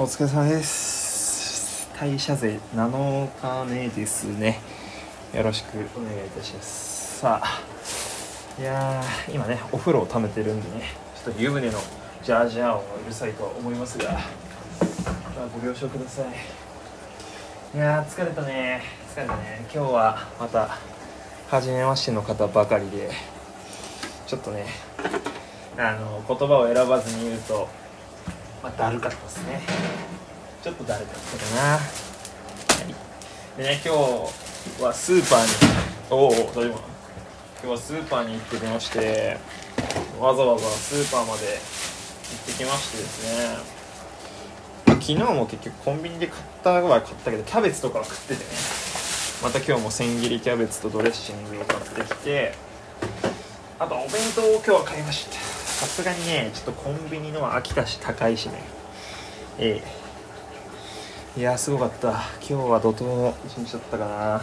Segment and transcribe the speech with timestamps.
[0.00, 1.90] お疲れ様です。
[1.98, 4.60] 代謝税7日目ですね。
[5.34, 7.18] よろしくお願いいたします。
[7.18, 7.60] さあ
[8.60, 10.84] いやー今ねお風呂を溜めてるんでね
[11.16, 11.80] ちょっと湯船の
[12.22, 14.20] ジャージャー音がうるさいとは思いますが、まあ、
[15.60, 17.76] ご了承ください。
[17.76, 18.80] いや疲れたね。
[19.12, 19.66] 疲れたね。
[19.74, 20.78] 今日はまた
[21.48, 23.10] 初めましての方ばかりで
[24.28, 24.66] ちょっとね
[25.76, 27.87] あの言葉を選ばずに言うと
[28.62, 29.60] まあ、だるかったですね。
[30.62, 31.80] ちょっとだるかったかな、は
[33.56, 35.50] い、でね今日はスーパーに
[36.10, 36.80] おお大丈夫今
[37.62, 39.38] 日はスーパーに行ってきまして
[40.18, 41.58] わざわざスーパーまで行っ
[42.46, 43.58] てきましてですね、
[44.86, 48.40] 昨日も結局コンビニで買ったは買ったけどキャベツとかは食っててね。
[49.40, 52.52] また今日も千切りキャベツとドレッシングを買ってきて
[53.78, 55.57] あとお弁当を今日は買いました。
[55.78, 58.54] さすがにねちょっとコンビニの秋田市高いしね。
[59.60, 59.80] え
[61.36, 61.40] え。
[61.40, 62.08] いやすごかった。
[62.08, 64.14] 今日は怒涛の一日だったかな。
[64.14, 64.42] は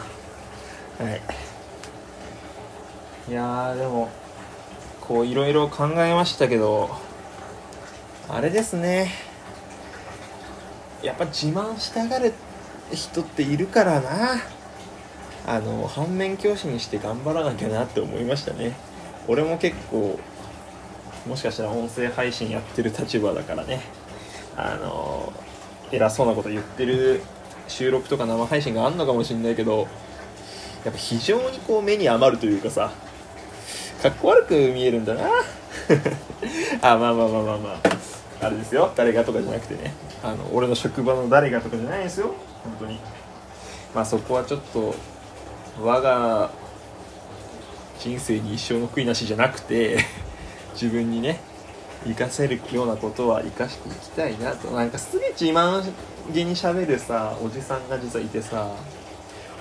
[3.27, 3.29] い。
[3.29, 4.09] いやでも
[5.01, 6.89] こういろいろ考えましたけど
[8.29, 9.11] あれですね。
[11.03, 12.33] やっぱ自慢したがる
[12.93, 14.37] 人っているからな。
[15.45, 18.71] あの反面教師にして頑張らなきゃなって思いましたね。
[19.27, 20.17] 俺も結構
[21.27, 23.81] もしかしたら音声配信やってる立場だからね。
[24.57, 25.33] あの
[25.91, 27.21] 偉そうなこと言ってる
[27.67, 29.87] 収録とか生配信があんのかもしんないけど
[30.83, 32.91] やっぱ非常にこう目に余るというかさ
[34.01, 35.23] かっこ悪く見えるんだな。
[36.81, 38.45] あまあまあまあまあまあ。
[38.45, 38.91] あれですよ。
[38.95, 39.93] 誰がとかじゃなくてね。
[40.23, 42.35] あの俺の職場の誰がとかじゃないですよ。
[42.63, 42.99] 本当に。
[43.95, 44.93] まあそこはちょっと
[45.81, 46.51] 我が
[47.99, 49.97] 人生に一生の悔いなしじゃなくて
[50.75, 51.39] 自分にね
[52.03, 54.69] 活かせるようなことは活かしていきたいなと。
[54.69, 55.83] なんかすげえ自慢
[56.31, 58.69] げにしゃべるさおじさんが実はいてさ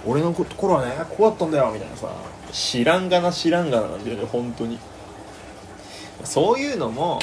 [0.05, 2.09] 俺の頃はねこうだったんだよみたいなさ。
[2.53, 4.79] 知らんがな知らんがななんだよね本当に。
[6.23, 7.19] そういうのも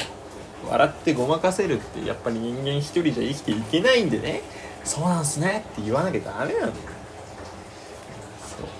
[0.68, 4.42] 笑ってごまかせるってやっぱり人間一人じゃ生きていけないんでね。
[4.84, 6.72] そうなんすねって言わなきゃダメなんだよ。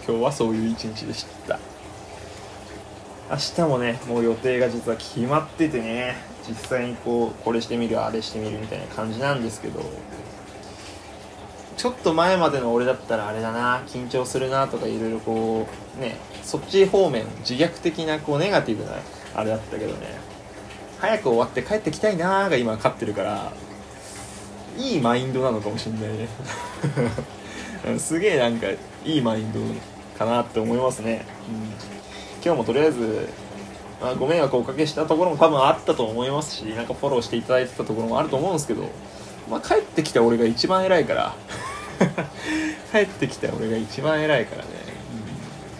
[0.06, 1.58] 今日はそういう一日でした
[3.32, 6.16] 明日もねもう予定が実は決まっててね
[6.46, 9.80] 実際にこうこれしてみるあれしてみるみたいな感じなんですけど
[11.78, 15.66] ちょっと前までの俺だったらあれだな緊張するなとかいろいろこ
[15.96, 18.92] うねそっち方面自虐的なこうネガティブな
[19.34, 20.32] あれだったけどね
[21.00, 23.52] 早く終わって帰ってきたいなーが今勝ってるから
[24.78, 26.28] いいマインドなのかもしんないね。
[27.98, 28.68] すげえなんか
[29.04, 29.60] いいマインド
[30.18, 32.01] かなって思いますね、うん。
[32.44, 33.28] 今日もとりあえず、
[34.00, 38.90] まあ、ご迷惑をおかけしたところも多分あったと思いますしなんかフォローしていただいてたところもあると思うんですけど、
[39.48, 41.34] まあ、帰ってきた俺が一番偉いから
[42.90, 44.68] 帰ってきた俺が一番偉いからね、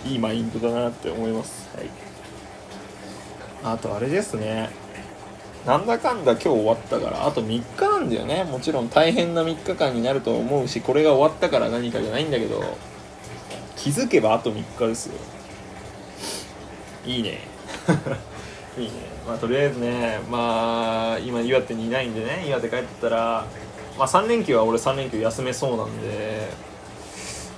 [0.07, 4.71] うん、いいマインドだなって思います、はい、あとあれですね。
[5.67, 8.43] なんだかんだ今日終わったからあと3日なんだよね。
[8.43, 12.61] もちろん大変な3日間になると思うしこれが終わったから何かじゃないんだけど
[13.77, 15.15] 気づけばあと3日ですよ
[17.05, 17.41] いいね。
[18.79, 18.91] いいね。
[19.27, 23.47] まあとりあえずねまあ今岩手にいないんでね岩手帰ってたら
[23.99, 26.49] まあ3連休は俺3連休休めそうなんで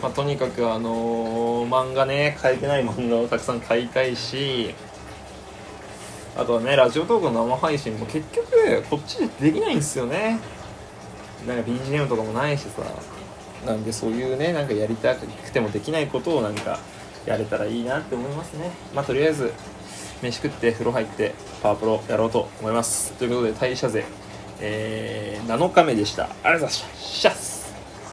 [0.03, 4.75] まあとにかくあのー、漫画ね書いてない漫画をたくさん買いたいし
[6.37, 10.41] あとはねラジオトークの生配信も結局こっちでできないんですよね。
[11.47, 12.83] なんか BGM とかもないしさ。
[13.65, 16.79] なんでそういうねなんかやりたくてもできないことをなんか
[17.27, 18.71] やれたらいいなって思いますね。
[18.95, 19.53] まあとりあえず
[20.23, 23.13] 飯食って風呂入ってパワープロやろうと思います。
[23.13, 24.05] ということで代謝税、
[24.61, 26.25] えー、7日目でした。
[26.25, 27.54] ありがとうございました。